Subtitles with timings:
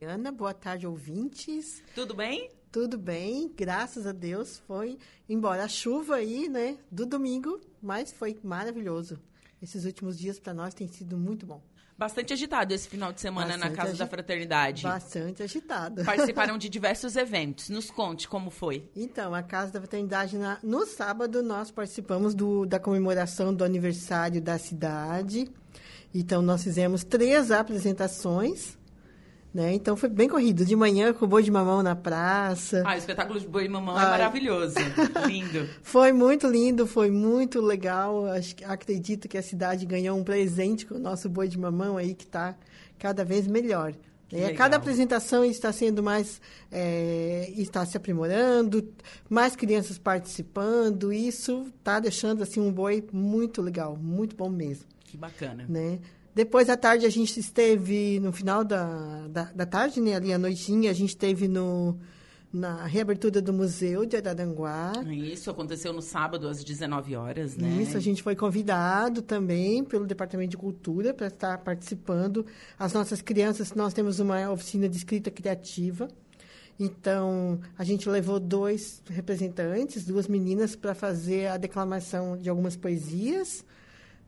[0.00, 1.82] Ana, boa tarde, ouvintes.
[1.94, 2.50] Tudo bem?
[2.70, 4.58] Tudo bem, graças a Deus.
[4.66, 9.18] Foi, embora a chuva aí, né, do domingo, mas foi maravilhoso.
[9.62, 11.62] Esses últimos dias para nós tem sido muito bom.
[11.98, 14.82] Bastante agitado esse final de semana Bastante na Casa agi- da Fraternidade.
[14.82, 16.04] Bastante agitado.
[16.04, 17.70] Participaram de diversos eventos.
[17.70, 18.90] Nos conte como foi.
[18.94, 24.42] Então, a Casa da Fraternidade, na- no sábado, nós participamos do- da comemoração do aniversário
[24.42, 25.48] da cidade.
[26.14, 28.76] Então, nós fizemos três apresentações.
[29.56, 29.72] Né?
[29.72, 30.66] Então, foi bem corrido.
[30.66, 32.82] De manhã, com o boi de mamão na praça.
[32.84, 34.10] Ah, o espetáculo de Boi e Mamão é Ai.
[34.10, 34.74] maravilhoso.
[35.26, 35.66] Lindo.
[35.82, 38.26] Foi muito lindo, foi muito legal.
[38.26, 42.14] Acho, acredito que a cidade ganhou um presente com o nosso boi de mamão aí,
[42.14, 42.54] que está
[42.98, 43.94] cada vez melhor.
[44.30, 46.38] É, cada apresentação está sendo mais.
[46.70, 48.92] é, está se aprimorando,
[49.26, 51.14] mais crianças participando.
[51.14, 54.84] Isso está deixando assim, um boi muito legal, muito bom mesmo.
[55.00, 55.64] Que bacana.
[55.66, 55.98] Né?
[56.36, 60.38] Depois da tarde a gente esteve no final da, da, da tarde, né, ali à
[60.38, 61.98] noitinha, a gente esteve no,
[62.52, 64.92] na reabertura do Museu de Araranguá.
[65.10, 67.80] Isso aconteceu no sábado às 19 horas, né?
[67.80, 72.44] Isso, a gente foi convidado também pelo Departamento de Cultura para estar participando.
[72.78, 76.06] As nossas crianças, nós temos uma oficina de escrita criativa.
[76.78, 83.64] Então, a gente levou dois representantes, duas meninas, para fazer a declamação de algumas poesias,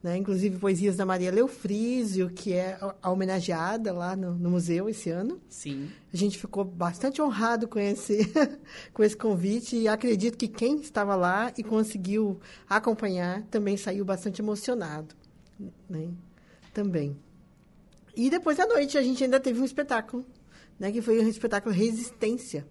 [0.03, 0.17] né?
[0.17, 5.41] inclusive poesias da Maria Leofrísio, que é a- homenageada lá no, no museu esse ano.
[5.49, 5.91] Sim.
[6.13, 8.19] A gente ficou bastante honrado com esse,
[8.95, 12.39] com esse convite e acredito que quem estava lá e conseguiu
[12.69, 15.15] acompanhar também saiu bastante emocionado.
[15.89, 16.09] Né?
[16.73, 17.17] Também.
[18.17, 20.25] E depois à noite a gente ainda teve um espetáculo,
[20.79, 20.91] né?
[20.93, 22.67] que foi um espetáculo Resistência.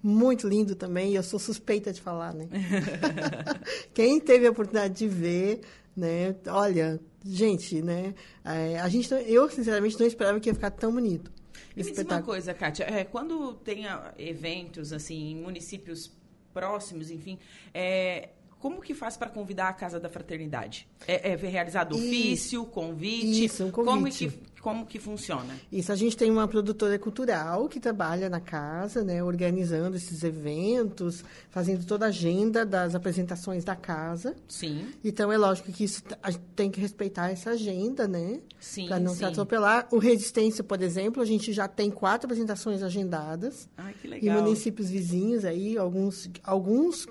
[0.00, 2.46] Muito lindo também, eu sou suspeita de falar, né?
[3.92, 5.60] Quem teve a oportunidade de ver,
[5.98, 6.34] né?
[6.46, 8.14] Olha, gente, né?
[8.44, 11.30] é, a gente, eu sinceramente não esperava que ia ficar tão bonito.
[11.76, 16.10] E me diz uma coisa, Kátia, é, quando tem ah, eventos assim em municípios
[16.52, 17.38] próximos, enfim,
[17.74, 20.88] é, como que faz para convidar a Casa da Fraternidade?
[21.06, 23.44] É, é realizado ofício, convite?
[23.44, 24.28] Isso, um Como convite.
[24.28, 25.54] que, como que funciona?
[25.70, 31.24] Isso, a gente tem uma produtora cultural que trabalha na casa, né, organizando esses eventos,
[31.50, 34.34] fazendo toda a agenda das apresentações da casa.
[34.48, 38.40] Sim, Então, é lógico que isso, a gente tem que respeitar essa agenda, né?
[38.60, 39.18] sim, Para não sim.
[39.18, 39.86] se atropelar.
[39.90, 43.68] O Resistência, por exemplo, a gente já tem quatro apresentações agendadas.
[43.76, 44.42] Ai, que Em legal.
[44.42, 47.06] municípios vizinhos aí, alguns, alguns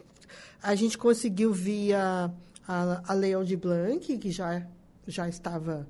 [0.62, 2.31] a gente conseguiu via
[2.68, 4.66] a, a Lei Aldir Blanc, que já,
[5.07, 5.88] já estava...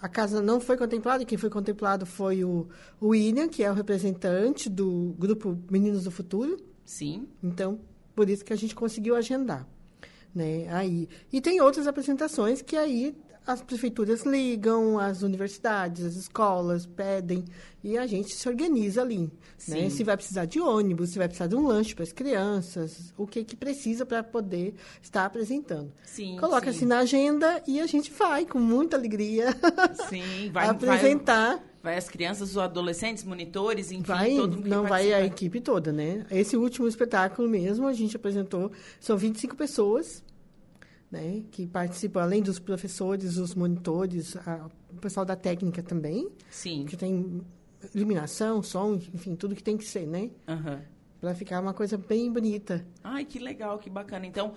[0.00, 2.68] A casa não foi contemplada, quem foi contemplado foi o,
[3.00, 6.58] o William, que é o representante do grupo Meninos do Futuro.
[6.84, 7.80] Sim, Então,
[8.14, 9.66] por isso que a gente conseguiu agendar.
[10.34, 10.68] Né?
[10.70, 11.08] Aí.
[11.32, 17.44] E tem outras apresentações que aí as prefeituras ligam, as universidades, as escolas pedem
[17.82, 19.30] e a gente se organiza ali.
[19.68, 19.88] Né?
[19.88, 23.26] Se vai precisar de ônibus, se vai precisar de um lanche para as crianças, o
[23.26, 25.92] que, que precisa para poder estar apresentando.
[26.04, 26.36] sim.
[26.38, 26.78] Coloca sim.
[26.78, 29.56] assim na agenda e a gente vai com muita alegria
[30.08, 31.62] Sim, vai, vai, apresentar.
[31.82, 35.92] vai as crianças, os adolescentes, monitores, enfim, Vai, todo mundo não vai a equipe toda,
[35.92, 36.26] né?
[36.30, 40.22] Esse último espetáculo mesmo, a gente apresentou, são 25 pessoas,
[41.10, 41.42] né?
[41.50, 46.96] Que participam, além dos professores, os monitores, a- o pessoal da técnica também, Sim, que
[46.96, 47.40] tem
[47.94, 50.30] iluminação, som, enfim, tudo que tem que ser, né?
[50.48, 50.80] aham.
[51.20, 52.86] Para ficar uma coisa bem bonita.
[53.02, 54.26] Ai, que legal, que bacana.
[54.26, 54.52] Então,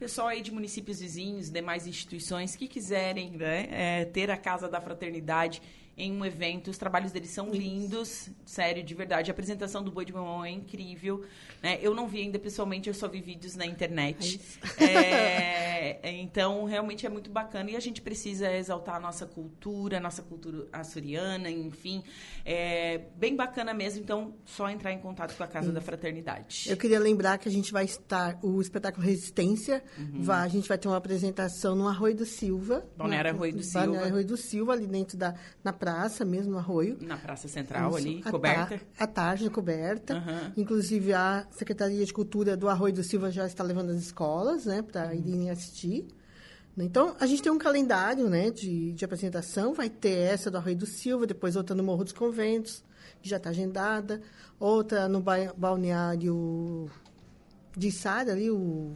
[0.00, 4.80] pessoal aí de municípios vizinhos, demais instituições que quiserem né, é, ter a Casa da
[4.80, 5.60] Fraternidade
[6.00, 9.30] em um evento, os trabalhos deles são lindos, sério, de verdade.
[9.30, 11.24] A apresentação do Boi de Mamão é incrível.
[11.62, 11.78] né?
[11.82, 14.40] Eu não vi ainda pessoalmente, eu só vi vídeos na internet.
[14.78, 17.70] É, então, realmente é muito bacana.
[17.70, 22.02] E a gente precisa exaltar a nossa cultura, a nossa cultura açoriana, enfim.
[22.44, 24.00] É bem bacana mesmo.
[24.00, 26.70] Então, só entrar em contato com a Casa da Fraternidade.
[26.70, 29.82] Eu queria lembrar que a gente vai estar, o espetáculo Resistência,
[30.20, 32.76] vai, a gente vai ter uma apresentação no Arroio do Silva.
[32.76, 32.82] Uhum.
[32.96, 33.80] Balneário Arroio do Silva.
[33.80, 36.96] Balneário Arroio do Silva, ali dentro da na praça mesmo, no Arroio.
[37.00, 38.80] Na Praça Central Isso, ali, à coberta.
[38.96, 40.14] ta- tarde, coberta.
[40.14, 40.52] Aham.
[40.56, 44.76] Inclusive, a Secretaria de Cultura do Arroio do Silva já está levando as escolas, né,
[44.78, 44.84] Uhum.
[44.84, 46.06] para irem assistir.
[46.78, 49.74] Então, a gente tem um calendário, né, de, de apresentação.
[49.74, 52.82] Vai ter essa do Arroio do Silva, depois outra no Morro dos Conventos,
[53.20, 54.22] que já está agendada.
[54.58, 56.88] Outra no ba- balneário
[57.76, 58.94] de Sara, ali, o,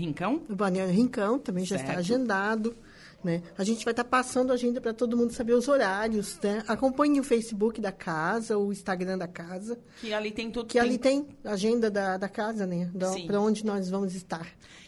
[0.00, 0.42] Rincão?
[0.48, 1.98] o balneário Rincão, também já está Certo.
[1.98, 2.76] agendado.
[3.24, 3.42] Né?
[3.58, 6.38] A gente vai estar tá passando a agenda para todo mundo saber os horários.
[6.40, 6.62] Né?
[6.68, 9.78] Acompanhe o Facebook da casa, o Instagram da casa.
[10.00, 10.66] Que ali tem tudo.
[10.66, 10.80] Que tem...
[10.80, 12.88] ali tem a agenda da, da casa, né?
[13.26, 14.46] Para onde nós vamos estar.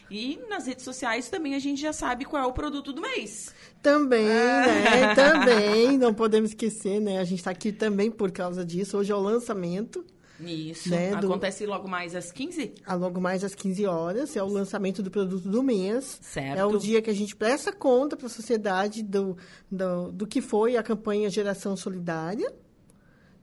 [0.09, 3.53] E nas redes sociais também a gente já sabe qual é o produto do mês.
[3.81, 4.65] Também, ah.
[4.65, 5.15] né?
[5.15, 7.19] Também, não podemos esquecer, né?
[7.19, 8.97] A gente está aqui também por causa disso.
[8.97, 10.05] Hoje é o lançamento.
[10.39, 10.89] Isso.
[10.89, 11.69] Né, Acontece do...
[11.69, 12.73] logo mais às 15?
[12.85, 14.35] A logo mais às 15 horas.
[14.35, 16.19] É o lançamento do produto do mês.
[16.21, 16.57] Certo.
[16.57, 19.37] É o dia que a gente presta conta para a sociedade do,
[19.69, 22.53] do, do que foi a campanha Geração Solidária.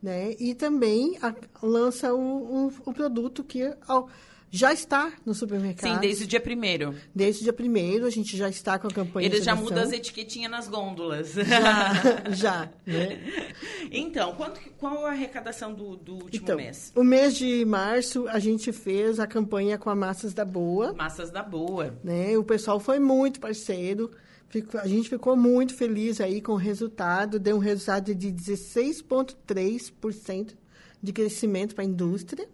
[0.03, 0.35] Né?
[0.39, 3.75] E também a, lança o, o, o produto que...
[3.87, 4.09] Ao,
[4.57, 5.95] já está no supermercado.
[5.95, 6.95] Sim, desde o dia primeiro.
[7.15, 9.93] Desde o dia primeiro, a gente já está com a campanha Eles já mudam as
[9.93, 11.35] etiquetinhas nas gôndolas.
[11.35, 11.93] Já,
[12.33, 12.71] já.
[12.87, 13.21] Né?
[13.91, 16.91] Então, quanto, qual a arrecadação do, do último então, mês?
[16.97, 20.95] O mês de março, a gente fez a campanha com a Massas da Boa.
[20.95, 21.95] Massas da Boa.
[22.03, 22.39] Né?
[22.39, 24.11] O pessoal foi muito parceiro.
[24.83, 27.39] a gente ficou muito feliz aí com o resultado.
[27.39, 30.55] Deu um resultado de 16,3%
[31.03, 32.49] de crescimento para a indústria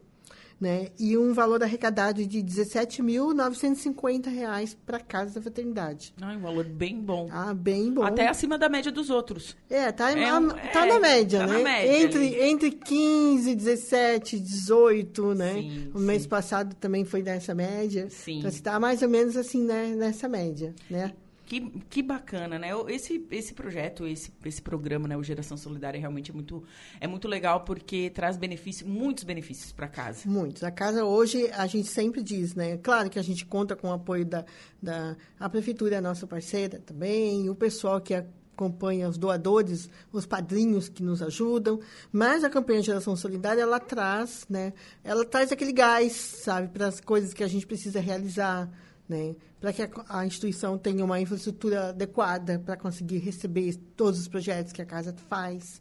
[0.62, 0.88] né?
[0.96, 6.14] E um valor arrecadado de R$ 17.950 para a Casa da Fraternidade.
[6.22, 7.28] Ah, um valor bem bom.
[7.32, 8.04] Ah, bem bom.
[8.04, 9.56] Até acima da média dos outros.
[9.68, 11.54] É, tá, é, na, tá é, na média, tá né?
[11.54, 15.54] Na média entre, entre 15, 17, 18, né?
[15.54, 16.04] Sim, o sim.
[16.04, 18.08] mês passado também foi nessa média.
[18.08, 18.38] Sim.
[18.38, 19.96] Então, está mais ou menos assim, né?
[19.96, 21.12] Nessa média, né?
[21.52, 21.60] Que,
[21.90, 22.70] que bacana, né?
[22.88, 25.18] Esse, esse projeto, esse, esse programa, né?
[25.18, 26.64] O Geração Solidária, realmente é muito,
[26.98, 30.26] é muito legal porque traz benefícios, muitos benefícios para casa.
[30.26, 30.64] Muitos.
[30.64, 32.78] A casa hoje, a gente sempre diz, né?
[32.78, 34.46] Claro que a gente conta com o apoio da,
[34.82, 40.24] da a prefeitura, é a nossa parceira também, o pessoal que acompanha os doadores, os
[40.24, 44.72] padrinhos que nos ajudam, mas a campanha Geração Solidária ela traz, né?
[45.04, 48.70] Ela traz aquele gás, sabe, para as coisas que a gente precisa realizar
[49.08, 49.34] né?
[49.60, 54.72] Para que a, a, instituição tenha uma infraestrutura adequada para conseguir receber todos os projetos
[54.72, 55.80] que a casa faz.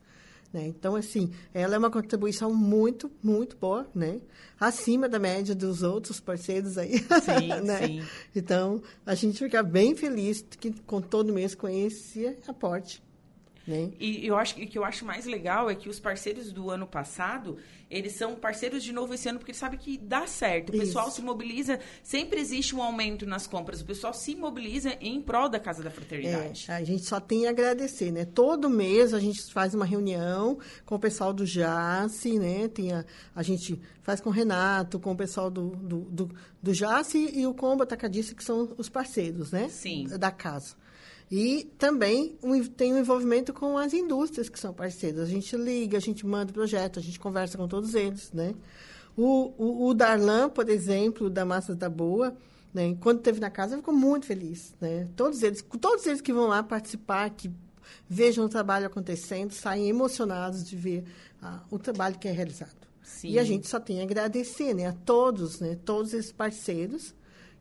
[0.54, 0.68] Né?
[0.68, 4.20] Então, assim, ela é uma contribuição muito, muito boa, né?
[4.60, 7.00] Acima da média dos outros parceiros aí.
[7.00, 7.88] Sim, né?
[7.88, 8.04] sim.
[8.36, 13.02] Então, a gente fica bem feliz que com todo mês com esse aporte.
[13.66, 13.92] Né?
[14.00, 16.72] E eu acho que o que eu acho mais legal é que os parceiros do
[16.72, 17.58] ano passado,
[17.90, 20.72] eles são parceiros de novo esse ano porque eles sabem que dá certo.
[20.72, 20.86] O Isso.
[20.86, 23.82] pessoal se mobiliza, sempre existe um aumento nas compras.
[23.82, 26.66] O pessoal se mobiliza em prol da Casa da Fraternidade.
[26.70, 28.26] É, a gente só tem a agradecer, né?
[28.26, 32.68] Todo mês a gente faz uma reunião com o pessoal do JASSE, né?
[32.68, 33.06] Tem a,
[33.36, 37.46] a gente faz com o Renato, com o pessoal do, do, do, do JASSE e
[37.46, 39.70] o Combo Atacadista, que são os parceiros, né?
[39.70, 40.08] Sim.
[40.18, 40.82] Da casa.
[41.32, 45.22] E também um, tem um envolvimento com as indústrias que são parceiras.
[45.22, 48.54] A gente liga, a gente manda projeto, a gente conversa com todos eles, né?
[49.16, 52.36] O, o, o Darlan, por exemplo, da Massas da Boa,
[52.74, 52.98] né?
[53.00, 55.08] quando esteve na casa, ficou muito feliz, né?
[55.16, 57.50] Todos eles, todos eles que vão lá participar, que
[58.10, 61.06] vejam o trabalho acontecendo, saem emocionados de ver
[61.42, 62.76] ah, o trabalho que é realizado.
[63.04, 63.30] Sim.
[63.30, 64.88] E a gente só tem a agradecer, né?
[64.88, 65.78] A todos, né?
[65.86, 67.14] Todos esses parceiros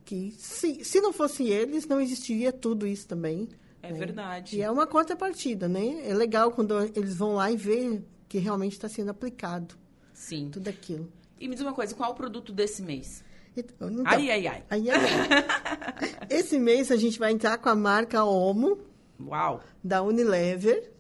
[0.04, 3.48] que se, se não fossem eles, não existiria tudo isso também.
[3.82, 3.98] É né?
[3.98, 4.56] verdade.
[4.56, 6.08] E é uma contrapartida, né?
[6.08, 9.74] É legal quando eles vão lá e ver que realmente está sendo aplicado.
[10.12, 10.50] Sim.
[10.52, 11.10] Tudo aquilo.
[11.38, 13.24] E me diz uma coisa, qual é o produto desse mês?
[13.56, 14.64] Então, então, ai, ai, ai.
[14.70, 16.26] ai, ai.
[16.30, 18.78] Esse mês a gente vai entrar com a marca Omo.
[19.20, 19.60] Uau!
[19.82, 20.92] Da Unilever.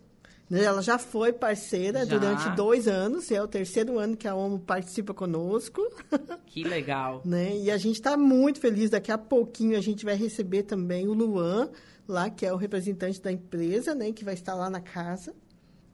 [0.50, 0.64] Né?
[0.64, 2.18] Ela já foi parceira já.
[2.18, 5.80] durante dois anos, é o terceiro ano que a OMO participa conosco.
[6.44, 7.22] Que legal.
[7.24, 7.56] né?
[7.56, 8.90] E a gente está muito feliz.
[8.90, 11.70] Daqui a pouquinho a gente vai receber também o Luan,
[12.08, 14.10] lá, que é o representante da empresa, né?
[14.10, 15.32] que vai estar lá na casa.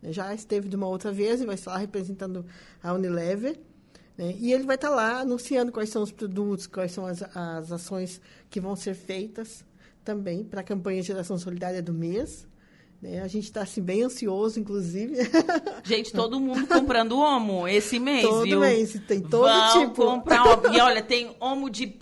[0.03, 2.47] Já esteve de uma outra vez e vai estar lá representando
[2.82, 3.59] a Unilever.
[4.16, 4.35] Né?
[4.38, 8.19] E ele vai estar lá anunciando quais são os produtos, quais são as, as ações
[8.49, 9.62] que vão ser feitas
[10.02, 12.47] também para a campanha Geração Solidária do mês.
[13.00, 13.21] Né?
[13.21, 15.17] A gente está assim, bem ansioso, inclusive.
[15.85, 18.61] Gente, todo mundo comprando homo esse mês, todo viu?
[18.61, 20.05] mês, tem todo Vão tipo.
[20.05, 20.75] comprar homo.
[20.75, 21.95] E olha, tem homo de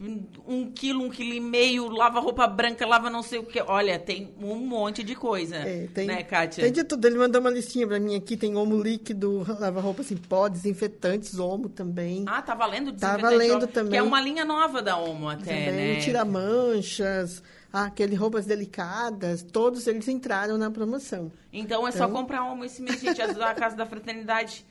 [0.46, 3.60] um quilo, um quilo e meio, lava roupa branca, lava não sei o que.
[3.60, 6.62] Olha, tem um monte de coisa, é, tem, né, Kátia?
[6.62, 7.04] Tem de tudo.
[7.06, 11.38] Ele mandou uma listinha para mim aqui, tem homo líquido, lava roupa assim, pó, desinfetantes,
[11.38, 12.24] homo também.
[12.26, 13.92] Ah, tá valendo Tá valendo também.
[13.92, 16.00] Que é uma linha nova da homo até, também, né?
[16.00, 17.42] Tira manchas
[17.82, 21.32] aquele roupas delicadas, todos eles entraram na promoção.
[21.52, 22.06] Então é então...
[22.06, 24.64] só comprar uma esse mês, gente, ajudar a Casa da Fraternidade.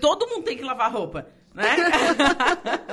[0.00, 1.74] Todo mundo tem que lavar roupa, né?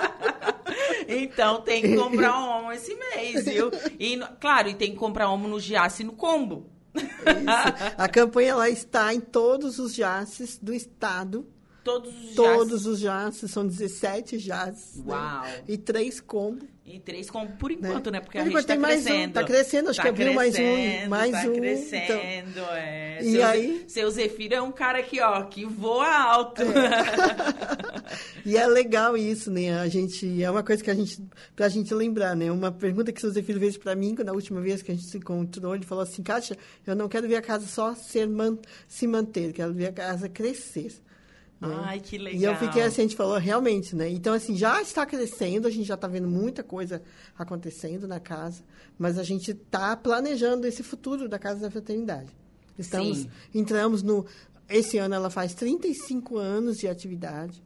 [1.08, 3.70] então tem que comprar homo esse mês, viu?
[4.00, 6.68] E, claro, e tem que comprar homo no Giasse no combo.
[6.96, 7.94] Isso.
[7.98, 11.48] A campanha lá está em todos os Giasses do estado
[11.84, 14.98] Todos os Todos os jazzes, são 17 jazzes.
[14.98, 15.04] né?
[15.08, 15.46] Uau.
[15.68, 16.68] E três combos.
[16.86, 18.20] E três como por enquanto, né?
[18.20, 19.34] Porque Por a gente tá mais um, crescendo.
[19.34, 23.20] tá crescendo, acho que abriu mais um, crescendo, mais tá um, crescendo, é.
[23.22, 23.86] E seu, aí?
[23.88, 26.62] Seu Zefiro é um cara aqui, ó, que voa alto.
[28.46, 29.80] E é legal isso, né?
[29.80, 31.24] A gente, é uma coisa que a gente,
[31.56, 32.52] pra gente lembrar, né?
[32.52, 34.92] Uma pergunta que o seu Zé Filho fez pra mim, quando a última vez que
[34.92, 37.94] a gente se encontrou, ele falou assim, Kátia, eu não quero ver a casa só
[37.96, 38.58] ser man,
[38.88, 40.92] se manter, quero ver a casa crescer.
[41.62, 41.82] Né?
[41.84, 42.42] Ai, que legal.
[42.42, 44.10] E eu fiquei assim, a gente falou, realmente, né?
[44.10, 47.04] Então, assim, já está crescendo, a gente já está vendo muita coisa
[47.38, 48.64] acontecendo na casa,
[48.98, 52.36] mas a gente está planejando esse futuro da Casa da Fraternidade.
[52.78, 53.30] Estamos, Sim.
[53.54, 54.26] entramos no...
[54.68, 57.62] Esse ano ela faz 35 anos de atividade.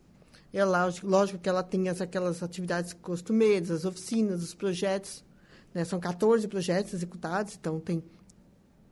[0.51, 5.23] É lógico, lógico que ela tem as, aquelas atividades costumeiras, as oficinas, os projetos.
[5.73, 5.85] Né?
[5.85, 8.03] São 14 projetos executados, então tem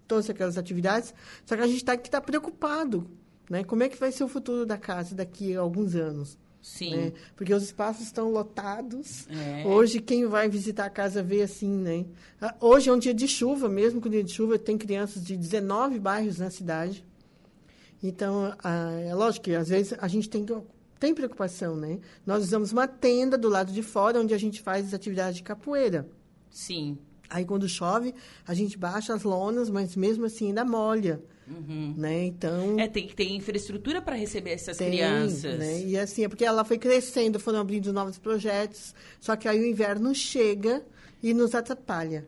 [0.07, 1.13] todas aquelas atividades.
[1.45, 3.09] Só que a gente está que tá preocupado,
[3.49, 3.63] né?
[3.63, 6.37] Como é que vai ser o futuro da casa daqui a alguns anos?
[6.63, 6.95] Sim.
[6.95, 7.13] né?
[7.35, 9.27] Porque os espaços estão lotados.
[9.29, 9.67] É.
[9.67, 12.05] Hoje, quem vai visitar a casa vê assim, né?
[12.39, 15.35] Ah, Hoje é um dia de chuva, mesmo com dia de chuva, tem crianças de
[15.35, 17.05] 19 bairros na cidade.
[18.01, 20.45] Então, ah, é lógico que às vezes a gente tem,
[20.97, 21.99] tem preocupação, né?
[22.25, 25.43] Nós usamos uma tenda do lado de fora, onde a gente faz as atividades de
[25.43, 26.07] capoeira.
[26.49, 26.97] Sim.
[27.29, 28.13] Aí, quando chove,
[28.47, 31.93] a gente baixa as lonas, mas mesmo assim ainda molha, Uhum.
[31.97, 32.25] né?
[32.25, 32.79] Então...
[32.79, 35.59] É, tem que ter infraestrutura para receber essas Tem, crianças.
[35.59, 35.81] Né?
[35.81, 39.65] E assim, é porque ela foi crescendo, foram abrindo novos projetos, só que aí o
[39.65, 40.83] inverno chega
[41.23, 42.27] e nos atrapalha.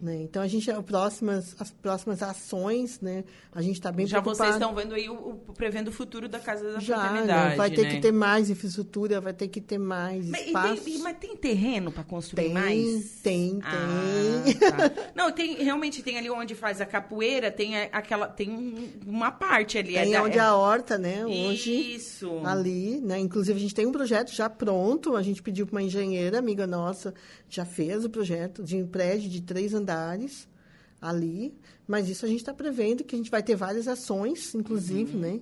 [0.00, 0.22] Né?
[0.22, 3.24] Então, a gente, as próximas, as próximas ações, né?
[3.52, 4.52] A gente está bem Já preocupado.
[4.52, 7.56] vocês estão vendo aí o, o- prevendo o futuro da Casa da Já, Fraternidade, né?
[7.56, 7.90] vai ter né?
[7.90, 10.84] que ter mais infraestrutura, vai ter que ter mais Mas, espaço.
[10.84, 13.10] tem, mas tem terreno para construir Tem, mais?
[13.20, 14.54] tem, Ah, tem.
[14.54, 14.76] tá.
[15.16, 19.76] Não, tem, realmente tem ali onde faz a capoeira, tem aquela, tem um- uma parte
[19.76, 19.94] ali.
[19.94, 21.26] Tem é da- onde é- a horta, né?
[21.26, 21.72] Hoje.
[21.96, 22.30] Isso.
[22.44, 23.18] ali, né?
[23.18, 25.16] Inclusive a gente tem um projeto já pronto.
[25.16, 27.12] A gente pediu para uma engenheira amiga nossa,
[27.48, 30.48] já fez o projeto de um prédio de três andares
[31.00, 31.54] ali.
[31.86, 35.20] Mas isso a gente está prevendo que a gente vai ter várias ações, inclusive, Uhum.
[35.20, 35.40] né?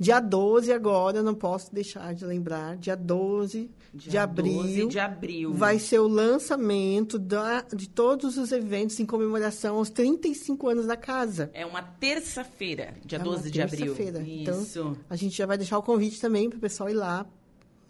[0.00, 4.62] Dia 12 agora, não posso deixar de lembrar, dia 12 de Dia abril.
[4.62, 5.52] 12 de abril.
[5.52, 10.96] Vai ser o lançamento da, de todos os eventos em comemoração aos 35 anos da
[10.96, 11.50] casa.
[11.52, 13.94] É uma terça-feira, dia É uma 12 de abril.
[13.94, 14.24] terça-feira.
[14.26, 14.96] Então, Isso.
[15.10, 17.26] A gente já vai deixar o convite também para o pessoal ir lá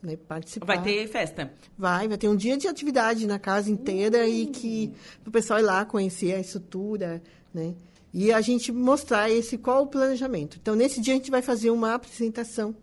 [0.02, 0.66] né, participar.
[0.66, 1.52] Vai ter festa.
[1.76, 4.92] Vai, vai ter um dia de atividade na casa inteira e que
[5.26, 7.74] o pessoal ir lá conhecer a estrutura, né?
[8.12, 10.58] E a gente mostrar esse qual o planejamento.
[10.60, 12.74] Então, nesse dia a gente vai fazer uma apresentação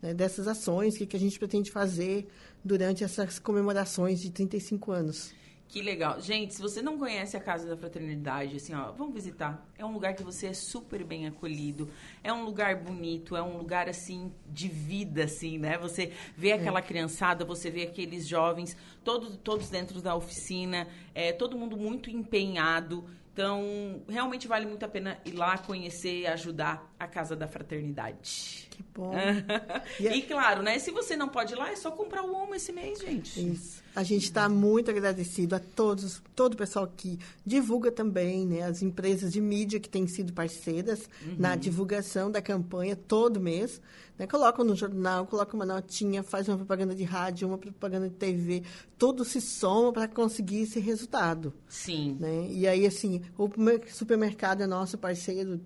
[0.00, 2.28] né, dessas ações, o que, que a gente pretende fazer
[2.64, 5.32] durante essas comemorações de 35 anos.
[5.68, 6.20] Que legal.
[6.20, 9.66] Gente, se você não conhece a Casa da Fraternidade, assim, ó, vamos visitar.
[9.76, 11.90] É um lugar que você é super bem acolhido.
[12.22, 15.76] É um lugar bonito, é um lugar, assim, de vida, assim, né?
[15.78, 21.58] Você vê aquela criançada, você vê aqueles jovens, todos, todos dentro da oficina, é, todo
[21.58, 23.04] mundo muito empenhado.
[23.32, 28.66] Então, realmente vale muito a pena ir lá conhecer e ajudar a Casa da Fraternidade.
[28.70, 29.12] Que bom.
[30.00, 30.78] e, E- claro, né?
[30.78, 33.52] Se você não pode ir lá, é só comprar o Omo esse mês, gente.
[33.52, 33.82] Isso.
[33.94, 38.62] A gente está muito agradecido a todos, todo o pessoal que divulga também, né?
[38.62, 41.08] As empresas de mídia que têm sido parceiras
[41.38, 43.80] na divulgação da campanha todo mês.
[44.18, 44.26] Né?
[44.26, 48.62] Colocam no jornal, colocam uma notinha, faz uma propaganda de rádio, uma propaganda de TV.
[48.98, 51.52] Tudo se soma para conseguir esse resultado.
[51.68, 52.16] Sim.
[52.18, 52.48] Né?
[52.50, 55.60] E aí, assim, o mer- supermercado é nosso parceiro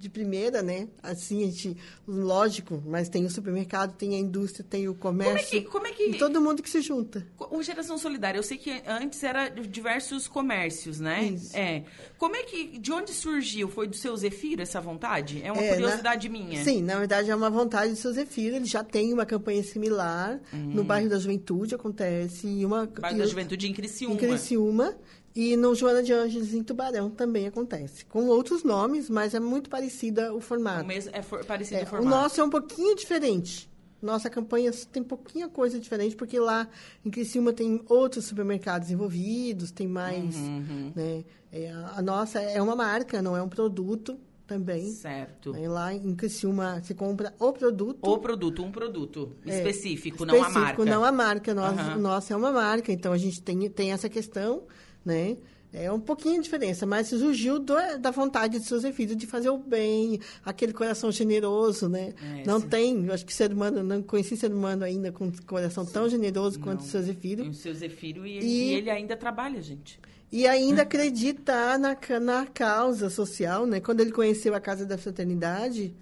[0.00, 0.88] de primeira, né?
[1.02, 1.76] Assim, a gente,
[2.08, 5.50] lógico, mas tem o supermercado, tem a indústria, tem o Como é comércio.
[5.62, 5.68] que.
[5.68, 7.26] Como é que E todo mundo que se junta.
[7.38, 11.24] O Geração Solidária, eu sei que antes era diversos comércios, né?
[11.24, 11.54] Isso.
[11.56, 11.84] É.
[12.18, 12.78] Como é que.
[12.78, 13.68] De onde surgiu?
[13.68, 15.42] Foi do seu Zefiro essa vontade?
[15.44, 16.64] É uma É, curiosidade minha.
[16.64, 18.56] Sim, na verdade é uma vontade do seu Zefiro.
[18.56, 20.40] Ele já tem uma campanha similar.
[20.52, 22.46] No bairro da Juventude acontece.
[22.46, 22.86] E uma.
[22.86, 24.14] Bairro e da Juventude em Criciúma.
[24.14, 24.96] Em Criciúma.
[25.34, 28.04] E no Joana de Ângeles, em Tubarão, também acontece.
[28.06, 30.82] Com outros nomes, mas é muito parecida o formato.
[30.82, 32.08] O mesmo, é for- parecido É, o o formato.
[32.16, 33.70] nosso é um pouquinho diferente.
[34.02, 36.66] Nossa campanha tem pouquinha coisa diferente, porque lá
[37.04, 40.34] em Criciúma tem outros supermercados envolvidos, tem mais...
[40.36, 40.92] Uhum.
[40.96, 44.90] Né, é, a, nossa é uma marca, não é um produto também.
[44.90, 45.52] Certo.
[45.52, 47.98] Né, lá em Criciúma, você compra o produto...
[48.02, 50.84] O produto, um produto é, específico, não a marca.
[50.84, 51.54] não a marca.
[51.54, 51.96] Nós, Aham.
[51.96, 54.62] O nosso é uma marca, então a gente tem, tem essa questão,
[55.04, 55.36] né?
[55.72, 59.50] É um pouquinho de diferença, mas surgiu do- da vontade de seus filhos de fazer
[59.50, 62.12] o bem, aquele coração generoso, né?
[62.40, 62.68] É, não sim.
[62.68, 66.58] tem, eu acho que ser humano, não conheci ser humano ainda com coração tão generoso
[66.58, 67.48] quanto o seu E Zefiro.
[67.48, 70.00] o seu Zefiro e, E- e ele ainda trabalha, gente.
[70.32, 73.78] E ainda acreditar na, na causa social, né?
[73.78, 75.94] Quando ele conheceu a Casa da Fraternidade,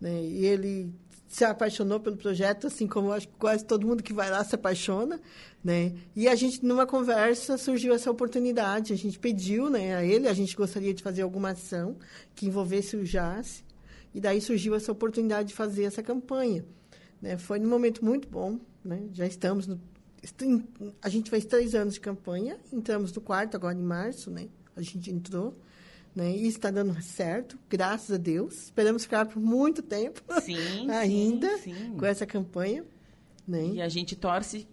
[0.00, 0.20] né?
[0.20, 0.92] E ele
[1.32, 4.54] se apaixonou pelo projeto, assim como acho que quase todo mundo que vai lá se
[4.54, 5.18] apaixona,
[5.64, 5.94] né?
[6.14, 8.92] E a gente, numa conversa, surgiu essa oportunidade.
[8.92, 11.96] A gente pediu né, a ele, a gente gostaria de fazer alguma ação
[12.34, 13.64] que envolvesse o JAS,
[14.14, 16.66] e daí surgiu essa oportunidade de fazer essa campanha.
[17.20, 17.38] Né?
[17.38, 19.08] Foi um momento muito bom, né?
[19.14, 19.80] Já estamos no...
[21.00, 24.48] A gente fez três anos de campanha, entramos no quarto agora em março, né?
[24.76, 25.54] A gente entrou
[26.14, 26.30] né?
[26.30, 28.64] E está dando certo, graças a Deus.
[28.64, 31.96] Esperamos ficar por muito tempo sim, ainda sim, sim.
[31.96, 32.84] com essa campanha.
[33.46, 33.66] Né?
[33.74, 34.68] E a gente torce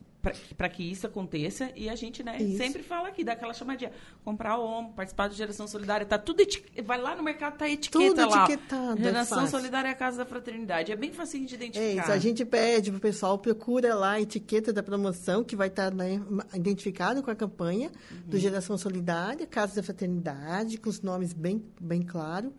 [0.57, 3.91] para que isso aconteça e a gente né sempre fala aqui daquela chamadinha
[4.23, 6.43] comprar o ombro participar do geração solidária tá tudo
[6.83, 9.95] vai lá no mercado tá etiqueta tudo lá etiquetado, é geração é solidária é a
[9.95, 13.37] casa da fraternidade é bem fácil de identificar é isso, a gente pede pro pessoal
[13.37, 16.21] procura lá a etiqueta da promoção que vai estar tá, né,
[16.53, 18.17] identificado com a campanha uhum.
[18.27, 22.53] do geração solidária casa da fraternidade com os nomes bem bem claro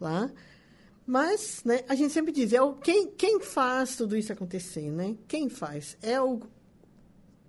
[0.00, 0.30] lá.
[1.06, 5.16] Mas né, a gente sempre diz é o quem quem faz tudo isso acontecer né?
[5.28, 5.96] Quem faz?
[6.02, 6.40] É o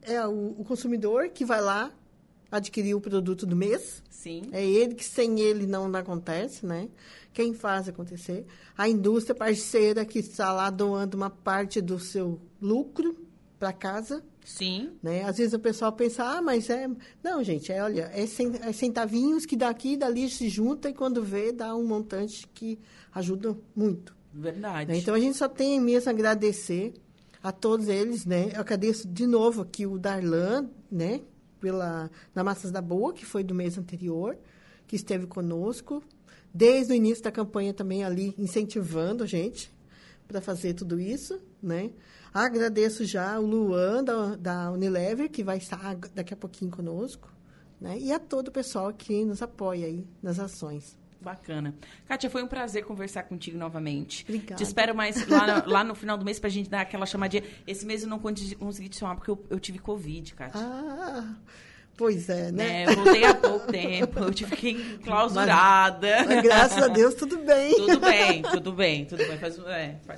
[0.02, 1.92] é o, o, consumidor que vai lá
[2.52, 4.04] adquirir o produto do mês.
[4.10, 4.44] Sim.
[4.52, 6.90] É ele que sem ele não, acontece, né?
[7.34, 8.46] Quem faz acontecer.
[8.78, 13.16] A indústria parceira que está lá doando uma parte do seu lucro
[13.58, 14.24] para casa.
[14.44, 14.92] Sim.
[15.02, 15.24] Né?
[15.24, 16.90] Às vezes o pessoal pensa, ah, mas é...
[17.24, 21.24] Não, gente, é, olha, é, é centavinhos que daqui e dali se junta e quando
[21.24, 22.80] vê, dá um montante que
[23.14, 24.16] ajuda muito.
[24.34, 24.92] Verdade.
[24.92, 24.98] Né?
[24.98, 26.94] Então, a gente só tem mesmo a agradecer
[27.44, 28.52] a todos eles, né?
[28.54, 31.22] Eu agradeço de novo aqui o Darlan, né?
[31.60, 34.38] Pela, na Massas da Boa, que foi do mês anterior,
[34.88, 36.04] que esteve conosco,
[36.54, 39.72] desde o início da campanha também ali, incentivando a gente
[40.28, 41.92] para fazer tudo isso, né?
[42.34, 47.32] Agradeço já o Luan, da, da Unilever, que vai estar daqui a pouquinho conosco,
[47.80, 47.98] né?
[48.00, 50.98] E a todo o pessoal que nos apoia aí nas ações.
[51.22, 51.76] Bacana.
[52.08, 54.24] Kátia, foi um prazer conversar contigo novamente.
[54.24, 54.56] Obrigada.
[54.56, 57.44] Te espero mais lá no, lá no final do mês pra gente dar aquela chamadinha.
[57.68, 60.60] Esse mês eu não consegui te chamar porque eu, eu tive Covid, Kátia.
[60.60, 61.36] Ah,
[61.98, 62.84] Pois é, né?
[62.84, 66.18] É, voltei há pouco tempo, eu tive que clausurada.
[66.20, 67.76] Mas, mas, graças a Deus, tudo bem.
[67.76, 69.38] Tudo bem, tudo bem, tudo bem.
[69.38, 69.60] Faz,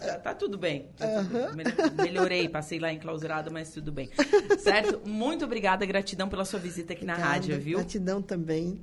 [0.03, 0.87] é, tá, tudo bem.
[0.97, 4.09] Tá tudo, melhorei, passei lá em clausurada, mas tudo bem.
[4.59, 5.01] Certo?
[5.05, 7.79] Muito obrigada, gratidão pela sua visita aqui na rádio, viu?
[7.79, 8.79] Gratidão também.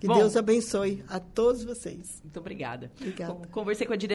[0.00, 2.20] Que Bom, Deus abençoe a todos vocês.
[2.22, 2.90] Muito obrigada.
[2.98, 3.46] Obrigada.
[3.50, 4.02] Conversei com a diretora.